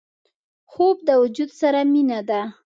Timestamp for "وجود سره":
1.21-1.79